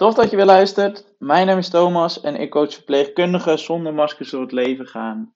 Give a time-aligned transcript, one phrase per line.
[0.00, 1.14] Tof dat je weer luistert.
[1.18, 5.34] Mijn naam is Thomas en ik coach verpleegkundigen zonder maskers door het leven gaan.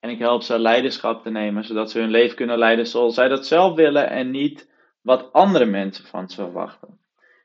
[0.00, 3.28] En ik help ze leiderschap te nemen, zodat ze hun leven kunnen leiden zoals zij
[3.28, 4.70] dat zelf willen en niet
[5.00, 6.98] wat andere mensen van ze verwachten.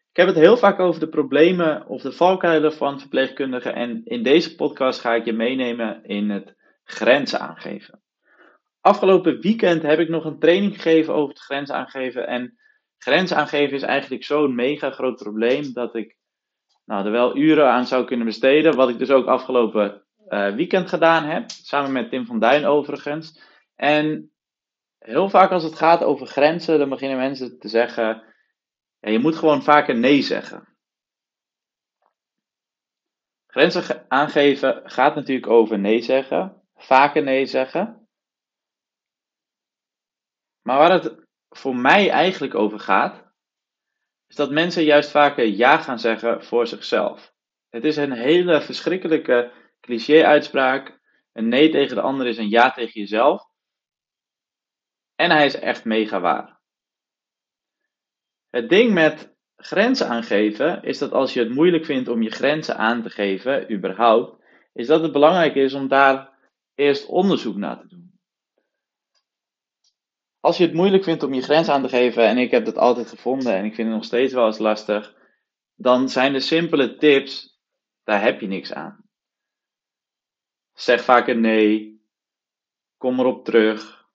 [0.09, 4.23] Ik heb het heel vaak over de problemen of de valkuilen van verpleegkundigen en in
[4.23, 8.01] deze podcast ga ik je meenemen in het grenzen aangeven.
[8.81, 12.57] Afgelopen weekend heb ik nog een training gegeven over het grenzen aangeven en
[12.97, 16.17] grenzen aangeven is eigenlijk zo'n mega groot probleem dat ik
[16.89, 18.75] nou, er wel uren aan zou kunnen besteden.
[18.75, 21.49] Wat ik dus ook afgelopen uh, weekend gedaan heb.
[21.49, 23.41] Samen met Tim van Duin overigens.
[23.75, 24.31] En
[24.99, 28.23] heel vaak als het gaat over grenzen, dan beginnen mensen te zeggen:
[28.99, 30.67] ja, je moet gewoon vaker nee zeggen.
[33.47, 38.07] Grenzen aangeven gaat natuurlijk over nee zeggen, vaker nee zeggen.
[40.61, 43.28] Maar waar het voor mij eigenlijk over gaat,
[44.29, 47.33] is dat mensen juist vaker ja gaan zeggen voor zichzelf.
[47.69, 50.99] Het is een hele verschrikkelijke cliché-uitspraak.
[51.33, 53.47] Een nee tegen de ander is een ja tegen jezelf.
[55.15, 56.59] En hij is echt mega waar.
[58.49, 62.77] Het ding met grenzen aangeven is dat als je het moeilijk vindt om je grenzen
[62.77, 66.29] aan te geven, überhaupt, is dat het belangrijk is om daar
[66.75, 68.08] eerst onderzoek naar te doen.
[70.39, 72.77] Als je het moeilijk vindt om je grens aan te geven, en ik heb dat
[72.77, 75.15] altijd gevonden en ik vind het nog steeds wel eens lastig,
[75.75, 77.59] dan zijn de simpele tips,
[78.03, 79.03] daar heb je niks aan.
[80.73, 82.01] Zeg vaker nee,
[82.97, 84.07] kom erop terug.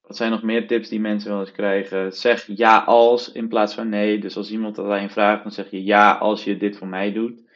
[0.00, 2.12] Wat zijn nog meer tips die mensen wel eens krijgen?
[2.12, 4.18] Zeg ja als in plaats van nee.
[4.18, 6.86] Dus als iemand dat aan je vraagt, dan zeg je ja als je dit voor
[6.86, 7.46] mij doet.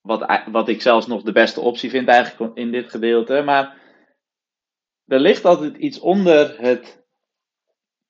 [0.00, 3.42] Wat, wat ik zelfs nog de beste optie vind eigenlijk in dit gedeelte.
[3.42, 3.79] Maar
[5.10, 7.04] er ligt altijd iets onder het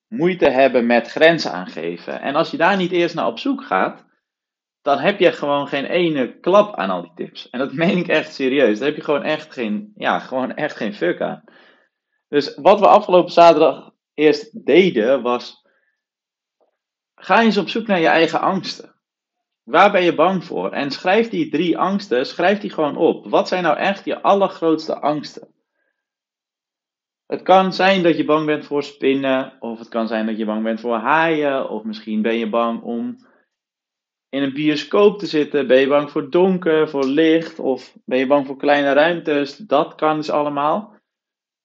[0.08, 2.20] moeite hebben met grenzen aangeven.
[2.20, 4.04] En als je daar niet eerst naar op zoek gaat,
[4.82, 7.50] dan heb je gewoon geen ene klap aan al die tips.
[7.50, 8.78] En dat meen ik echt serieus.
[8.78, 11.44] Daar heb je gewoon echt geen, ja, gewoon echt geen fuck aan.
[12.28, 15.69] Dus wat we afgelopen zaterdag eerst deden was.
[17.14, 18.94] Ga eens op zoek naar je eigen angsten.
[19.62, 20.72] Waar ben je bang voor?
[20.72, 23.26] En schrijf die drie angsten, schrijf die gewoon op.
[23.28, 25.59] Wat zijn nou echt je allergrootste angsten?
[27.30, 30.44] Het kan zijn dat je bang bent voor spinnen, of het kan zijn dat je
[30.44, 33.26] bang bent voor haaien, of misschien ben je bang om
[34.28, 35.66] in een bioscoop te zitten.
[35.66, 39.56] Ben je bang voor donker, voor licht, of ben je bang voor kleine ruimtes?
[39.56, 40.96] Dat kan dus allemaal.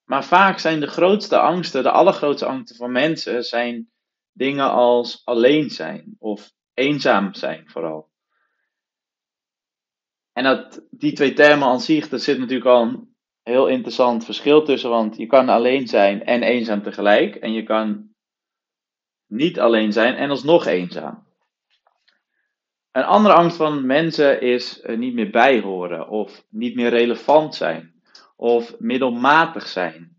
[0.04, 3.90] Maar vaak zijn de grootste angsten, de allergrootste angsten van mensen, zijn
[4.32, 8.10] dingen als alleen zijn of eenzaam zijn vooral.
[10.32, 13.08] En dat, die twee termen aan zich, daar zit natuurlijk al
[13.46, 17.34] heel interessant verschil tussen, want je kan alleen zijn en eenzaam tegelijk.
[17.34, 18.14] En je kan
[19.26, 21.26] niet alleen zijn en alsnog eenzaam.
[22.90, 28.02] Een andere angst van mensen is niet meer bijhoren of niet meer relevant zijn
[28.36, 30.16] of middelmatig zijn.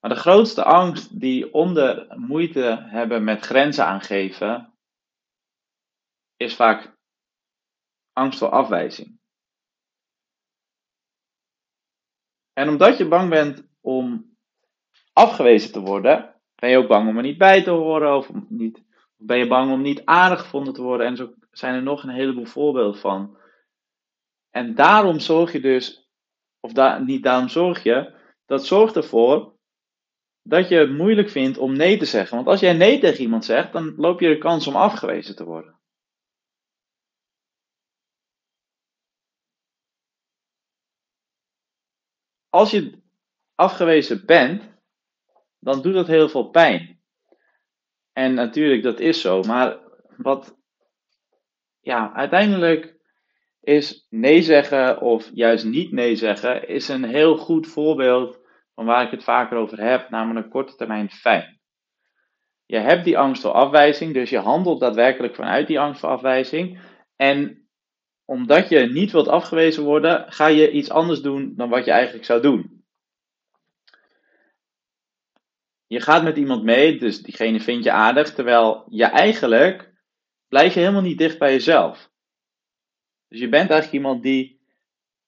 [0.00, 4.72] Maar de grootste angst die onder moeite hebben met grenzen aangeven,
[6.36, 6.96] is vaak
[8.12, 9.18] angst voor afwijzing.
[12.58, 14.36] En omdat je bang bent om
[15.12, 18.82] afgewezen te worden, ben je ook bang om er niet bij te horen of niet,
[19.16, 21.06] ben je bang om niet aardig gevonden te worden.
[21.06, 23.36] En zo zijn er nog een heleboel voorbeelden van.
[24.50, 26.10] En daarom zorg je dus,
[26.60, 28.12] of niet daarom zorg je,
[28.46, 29.54] dat zorgt ervoor
[30.42, 32.36] dat je het moeilijk vindt om nee te zeggen.
[32.36, 35.44] Want als jij nee tegen iemand zegt, dan loop je de kans om afgewezen te
[35.44, 35.75] worden.
[42.56, 43.02] Als je
[43.54, 44.74] afgewezen bent,
[45.58, 47.00] dan doet dat heel veel pijn.
[48.12, 49.42] En natuurlijk, dat is zo.
[49.42, 49.78] Maar
[50.16, 50.56] wat,
[51.80, 52.96] ja, uiteindelijk
[53.60, 58.40] is nee zeggen of juist niet nee zeggen, is een heel goed voorbeeld
[58.74, 61.60] van waar ik het vaker over heb, namelijk korte termijn fijn.
[62.64, 66.78] Je hebt die angst voor afwijzing, dus je handelt daadwerkelijk vanuit die angst voor afwijzing.
[67.16, 67.65] En
[68.26, 72.24] omdat je niet wilt afgewezen worden, ga je iets anders doen dan wat je eigenlijk
[72.24, 72.84] zou doen.
[75.86, 79.92] Je gaat met iemand mee, dus diegene vind je aardig, terwijl je eigenlijk
[80.48, 82.10] blijf je helemaal niet dicht bij jezelf.
[83.28, 84.60] Dus je bent eigenlijk iemand die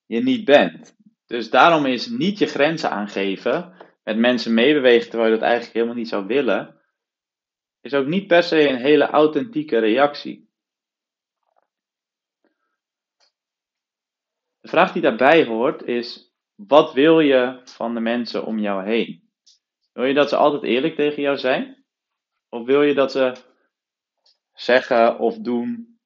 [0.07, 0.97] je niet bent.
[1.27, 3.73] Dus daarom is niet je grenzen aangeven,
[4.05, 6.81] met mensen meebewegen terwijl je dat eigenlijk helemaal niet zou willen,
[7.81, 10.48] is ook niet per se een hele authentieke reactie.
[14.69, 19.23] De vraag die daarbij hoort is: wat wil je van de mensen om jou heen?
[19.93, 21.85] Wil je dat ze altijd eerlijk tegen jou zijn?
[22.49, 23.33] Of wil je dat ze
[24.55, 25.99] zeggen of doen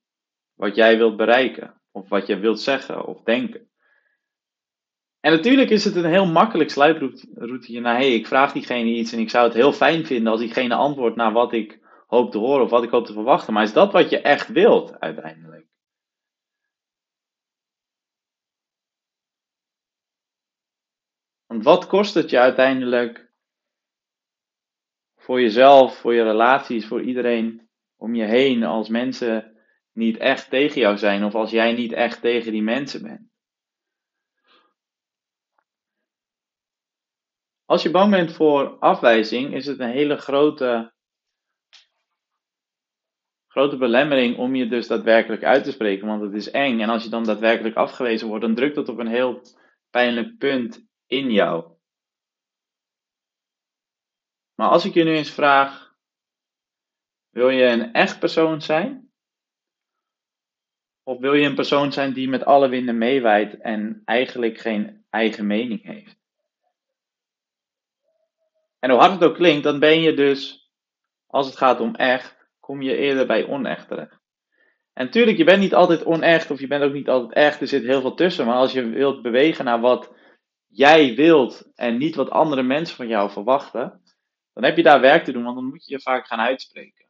[0.55, 3.71] wat jij wilt bereiken, of wat je wilt zeggen of denken.
[5.21, 9.19] En natuurlijk is het een heel makkelijk sluiproute naar, hey, ik vraag diegene iets en
[9.19, 12.65] ik zou het heel fijn vinden als diegene antwoordt naar wat ik hoop te horen
[12.65, 13.53] of wat ik hoop te verwachten.
[13.53, 15.62] Maar is dat wat je echt wilt uiteindelijk?
[21.53, 23.31] Want wat kost het je uiteindelijk
[25.17, 29.57] voor jezelf, voor je relaties, voor iedereen om je heen als mensen
[29.93, 33.31] niet echt tegen jou zijn of als jij niet echt tegen die mensen bent?
[37.65, 40.93] Als je bang bent voor afwijzing, is het een hele grote,
[43.47, 46.81] grote belemmering om je dus daadwerkelijk uit te spreken, want het is eng.
[46.81, 49.41] En als je dan daadwerkelijk afgewezen wordt, dan drukt dat op een heel
[49.91, 51.73] pijnlijk punt in jou.
[54.55, 55.97] Maar als ik je nu eens vraag,
[57.31, 59.11] wil je een echt persoon zijn?
[61.03, 65.47] Of wil je een persoon zijn die met alle winden meewaait en eigenlijk geen eigen
[65.47, 66.21] mening heeft?
[68.79, 70.71] En hoe hard het ook klinkt, dan ben je dus,
[71.27, 74.21] als het gaat om echt, kom je eerder bij onecht terecht.
[74.93, 77.69] En natuurlijk, je bent niet altijd onecht of je bent ook niet altijd echt, er
[77.69, 78.47] zit heel veel tussen.
[78.47, 80.15] Maar als je wilt bewegen naar wat
[80.73, 84.03] jij wilt en niet wat andere mensen van jou verwachten,
[84.53, 87.07] dan heb je daar werk te doen, want dan moet je je vaak gaan uitspreken.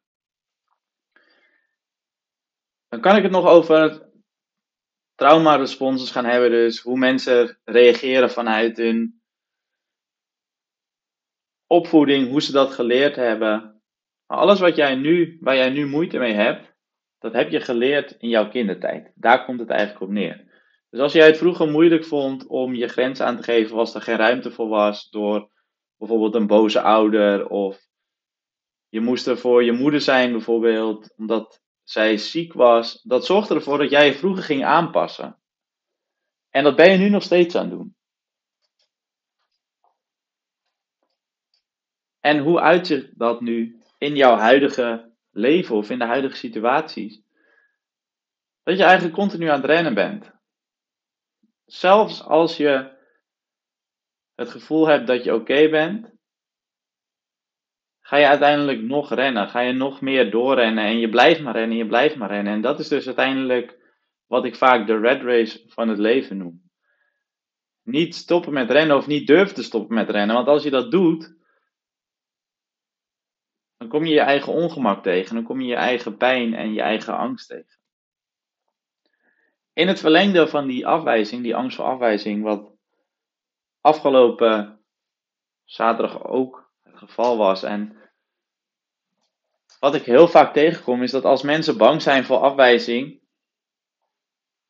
[2.89, 4.11] Dan kan ik het nog over
[5.15, 9.23] trauma-responses gaan hebben, dus hoe mensen reageren vanuit hun
[11.67, 13.83] opvoeding, hoe ze dat geleerd hebben.
[14.27, 16.73] Alles wat jij nu, waar jij nu moeite mee hebt,
[17.19, 19.13] dat heb je geleerd in jouw kindertijd.
[19.15, 20.52] Daar komt het eigenlijk op neer.
[20.93, 24.03] Dus als jij het vroeger moeilijk vond om je grenzen aan te geven, was er
[24.03, 25.51] geen ruimte voor was door
[25.97, 27.87] bijvoorbeeld een boze ouder of
[28.89, 33.03] je moest er voor je moeder zijn bijvoorbeeld omdat zij ziek was.
[33.03, 35.39] Dat zorgde ervoor dat jij je vroeger ging aanpassen.
[36.51, 37.97] En dat ben je nu nog steeds aan het doen.
[42.21, 47.23] En hoe uitzicht dat nu in jouw huidige leven of in de huidige situaties?
[48.63, 50.42] Dat je eigenlijk continu aan het rennen bent.
[51.73, 52.97] Zelfs als je
[54.35, 56.11] het gevoel hebt dat je oké bent,
[58.01, 59.49] ga je uiteindelijk nog rennen.
[59.49, 62.53] Ga je nog meer doorrennen en je blijft maar rennen, je blijft maar rennen.
[62.53, 63.79] En dat is dus uiteindelijk
[64.27, 66.71] wat ik vaak de red race van het leven noem.
[67.83, 70.37] Niet stoppen met rennen of niet durven te stoppen met rennen.
[70.37, 71.37] Want als je dat doet,
[73.77, 75.35] dan kom je je eigen ongemak tegen.
[75.35, 77.82] Dan kom je je eigen pijn en je eigen angst tegen.
[79.73, 82.73] In het verlengde van die afwijzing, die angst voor afwijzing, wat
[83.81, 84.85] afgelopen
[85.65, 87.63] zaterdag ook het geval was.
[87.63, 87.97] En
[89.79, 93.21] wat ik heel vaak tegenkom is dat als mensen bang zijn voor afwijzing,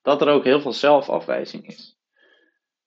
[0.03, 1.99] dat er ook heel veel zelfafwijzing is.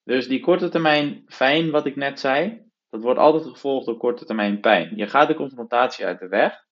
[0.04, 4.26] Dus die korte termijn fijn, wat ik net zei, dat wordt altijd gevolgd door korte
[4.26, 4.96] termijn pijn.
[4.96, 6.64] Je gaat de confrontatie uit de weg.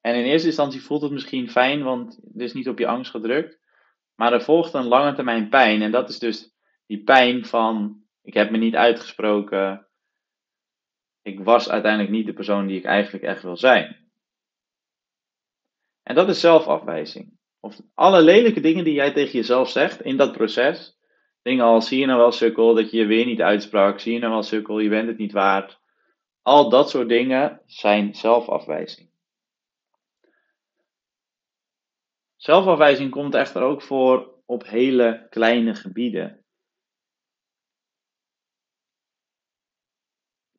[0.00, 3.10] En in eerste instantie voelt het misschien fijn, want het is niet op je angst
[3.10, 3.58] gedrukt.
[4.18, 5.82] Maar er volgt een lange termijn pijn.
[5.82, 6.54] En dat is dus
[6.86, 9.86] die pijn van: ik heb me niet uitgesproken.
[11.22, 14.10] Ik was uiteindelijk niet de persoon die ik eigenlijk echt wil zijn.
[16.02, 17.38] En dat is zelfafwijzing.
[17.60, 20.98] Of alle lelijke dingen die jij tegen jezelf zegt in dat proces,
[21.42, 24.18] Dingen als, zie je nou wel sukkel, dat je je weer niet uitsprak, zie je
[24.18, 25.80] nou wel sukkel, je bent het niet waard.
[26.42, 29.10] Al dat soort dingen zijn zelfafwijzing.
[32.38, 36.44] Zelfafwijzing komt echter ook voor op hele kleine gebieden.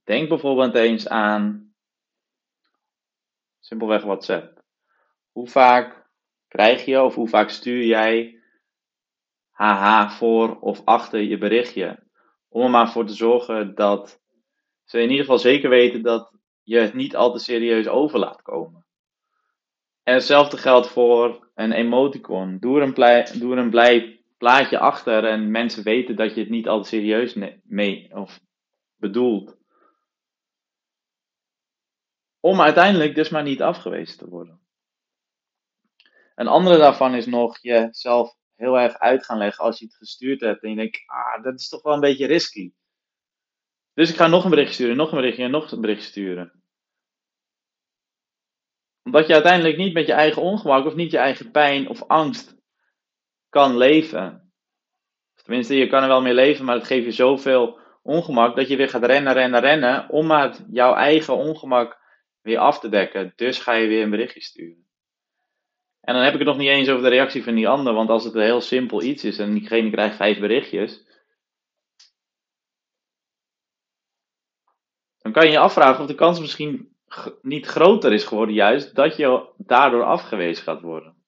[0.04, 1.74] Denk bijvoorbeeld eens aan
[3.60, 4.64] simpelweg WhatsApp.
[5.32, 6.10] Hoe vaak
[6.48, 8.44] krijg je of hoe vaak stuur jij
[9.50, 12.04] haha voor of achter je berichtje.
[12.50, 14.22] Om er maar voor te zorgen dat
[14.84, 16.34] ze in ieder geval zeker weten dat
[16.64, 18.86] je het niet al te serieus over laat komen.
[20.04, 22.58] En hetzelfde geldt voor een emoticon.
[22.60, 26.68] Doe er een, blij, een blij plaatje achter en mensen weten dat je het niet
[26.68, 28.40] al te serieus mee of
[28.96, 29.58] bedoelt.
[32.40, 34.62] Om uiteindelijk dus maar niet afgewezen te worden.
[36.36, 40.42] Een andere daarvan is nog jezelf heel erg uit gaan leggen als je het gestuurd
[40.42, 40.64] hebt.
[40.64, 42.72] En je denkt, ah, dat is toch wel een beetje risky.
[43.94, 46.59] Dus ik ga nog een bericht sturen, nog een berichtje en nog een bericht sturen.
[49.10, 52.58] Omdat je uiteindelijk niet met je eigen ongemak of niet je eigen pijn of angst
[53.50, 54.54] kan leven.
[55.44, 58.76] Tenminste, je kan er wel mee leven, maar het geeft je zoveel ongemak dat je
[58.76, 60.10] weer gaat rennen, rennen, rennen.
[60.10, 61.98] Om maar jouw eigen ongemak
[62.42, 63.34] weer af te dekken.
[63.36, 64.88] Dus ga je weer een berichtje sturen.
[66.02, 68.10] En dan heb ik het nog niet eens over de reactie van die ander, want
[68.10, 71.06] als het een heel simpel iets is en diegene krijgt vijf berichtjes,
[75.18, 76.98] dan kan je je afvragen of de kans misschien
[77.42, 81.24] niet groter is geworden, juist dat je daardoor afgewezen gaat worden.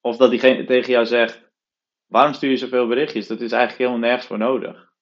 [0.00, 1.50] Of dat diegene tegen jou zegt:
[2.06, 3.26] Waarom stuur je zoveel berichtjes?
[3.26, 4.92] Dat is eigenlijk helemaal nergens voor nodig.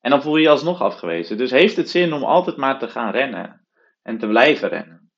[0.00, 1.36] En dan voel je je alsnog afgewezen.
[1.36, 3.66] Dus heeft het zin om altijd maar te gaan rennen
[4.02, 5.10] en te blijven rennen?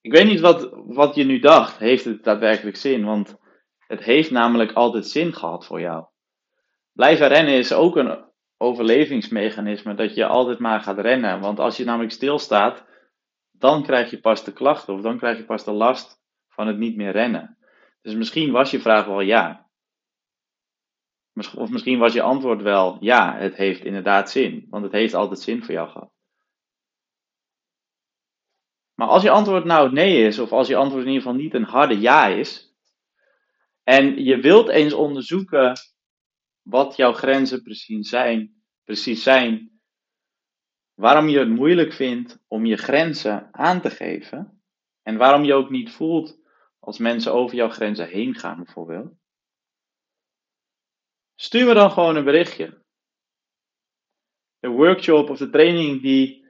[0.00, 1.78] Ik weet niet wat, wat je nu dacht.
[1.78, 3.04] Heeft het daadwerkelijk zin?
[3.04, 3.36] Want
[3.86, 6.04] het heeft namelijk altijd zin gehad voor jou.
[6.92, 8.24] Blijven rennen is ook een
[8.56, 11.40] overlevingsmechanisme dat je altijd maar gaat rennen.
[11.40, 12.84] Want als je namelijk stilstaat,
[13.50, 16.78] dan krijg je pas de klachten of dan krijg je pas de last van het
[16.78, 17.58] niet meer rennen.
[18.02, 19.66] Dus misschien was je vraag wel ja.
[21.54, 24.66] Of misschien was je antwoord wel ja, het heeft inderdaad zin.
[24.70, 26.14] Want het heeft altijd zin voor jou gehad.
[28.94, 31.54] Maar als je antwoord nou nee is, of als je antwoord in ieder geval niet
[31.54, 32.65] een harde ja is,
[33.88, 35.78] en je wilt eens onderzoeken
[36.62, 39.80] wat jouw grenzen precies zijn, precies zijn,
[40.94, 44.62] waarom je het moeilijk vindt om je grenzen aan te geven,
[45.02, 46.38] en waarom je ook niet voelt
[46.78, 49.12] als mensen over jouw grenzen heen gaan, bijvoorbeeld,
[51.34, 52.84] stuur me dan gewoon een berichtje.
[54.58, 56.46] De workshop of de training die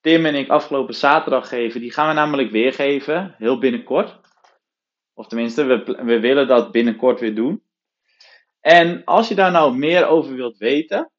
[0.00, 4.20] Tim en ik afgelopen zaterdag geven, die gaan we namelijk weergeven, heel binnenkort.
[5.14, 7.62] Of tenminste, we, we willen dat binnenkort weer doen.
[8.60, 11.10] En als je daar nou meer over wilt weten,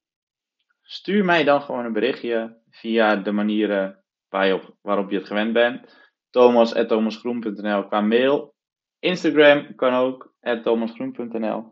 [0.81, 5.27] stuur mij dan gewoon een berichtje via de manieren waar je op, waarop je het
[5.27, 6.01] gewend bent.
[6.29, 8.55] thomas.thomasgroen.nl qua mail.
[8.99, 10.33] Instagram kan ook,
[10.63, 11.71] thomasgroen.nl.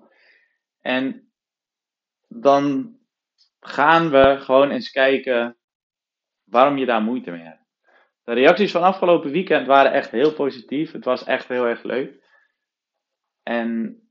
[0.81, 1.31] En
[2.27, 2.95] dan
[3.59, 5.57] gaan we gewoon eens kijken
[6.43, 7.60] waarom je daar moeite mee hebt.
[8.31, 10.91] De reacties van afgelopen weekend waren echt heel positief.
[10.91, 12.23] Het was echt heel erg leuk.
[13.43, 14.01] En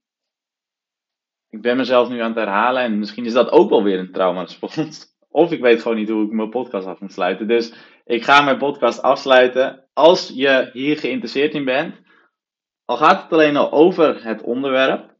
[1.48, 4.12] ik ben mezelf nu aan het herhalen en misschien is dat ook wel weer een
[4.12, 5.06] trauma-respons.
[5.28, 7.48] Of ik weet gewoon niet hoe ik mijn podcast af moet sluiten.
[7.48, 7.74] Dus
[8.04, 9.88] ik ga mijn podcast afsluiten.
[9.92, 11.94] Als je hier geïnteresseerd in bent,
[12.84, 15.14] al gaat het alleen al over het onderwerp,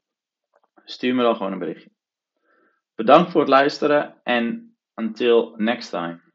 [0.84, 1.90] stuur me dan gewoon een berichtje.
[2.94, 6.29] Bedankt voor het luisteren en until next time.